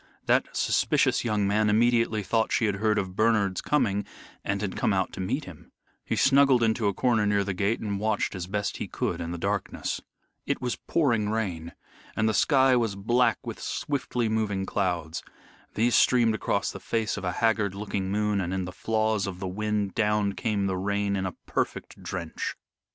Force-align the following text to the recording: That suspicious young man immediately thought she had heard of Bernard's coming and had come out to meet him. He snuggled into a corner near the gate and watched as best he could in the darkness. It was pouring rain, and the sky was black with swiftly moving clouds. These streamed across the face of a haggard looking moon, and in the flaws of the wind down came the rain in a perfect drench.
That 0.25 0.57
suspicious 0.57 1.23
young 1.23 1.45
man 1.47 1.69
immediately 1.69 2.23
thought 2.23 2.51
she 2.51 2.65
had 2.65 2.77
heard 2.77 2.97
of 2.97 3.15
Bernard's 3.15 3.61
coming 3.61 4.03
and 4.43 4.59
had 4.59 4.75
come 4.75 4.93
out 4.93 5.13
to 5.13 5.19
meet 5.19 5.45
him. 5.45 5.71
He 6.03 6.15
snuggled 6.15 6.63
into 6.63 6.87
a 6.87 6.93
corner 6.95 7.27
near 7.27 7.43
the 7.43 7.53
gate 7.53 7.79
and 7.79 7.99
watched 7.99 8.33
as 8.33 8.47
best 8.47 8.77
he 8.77 8.87
could 8.87 9.21
in 9.21 9.29
the 9.29 9.37
darkness. 9.37 10.01
It 10.47 10.59
was 10.59 10.75
pouring 10.75 11.29
rain, 11.29 11.73
and 12.15 12.27
the 12.27 12.33
sky 12.33 12.75
was 12.75 12.95
black 12.95 13.37
with 13.45 13.61
swiftly 13.61 14.27
moving 14.27 14.65
clouds. 14.65 15.21
These 15.75 15.93
streamed 15.93 16.33
across 16.33 16.71
the 16.71 16.79
face 16.79 17.15
of 17.15 17.23
a 17.23 17.33
haggard 17.33 17.75
looking 17.75 18.09
moon, 18.11 18.41
and 18.41 18.55
in 18.55 18.65
the 18.65 18.71
flaws 18.71 19.27
of 19.27 19.39
the 19.39 19.47
wind 19.47 19.93
down 19.93 20.33
came 20.33 20.65
the 20.65 20.77
rain 20.77 21.15
in 21.15 21.27
a 21.27 21.35
perfect 21.45 22.01
drench. 22.01 22.55